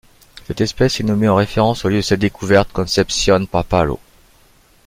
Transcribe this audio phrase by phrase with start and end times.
[0.47, 3.99] Cette espèce est nommée en référence au lieu de sa découverte, Concepción Pápalo.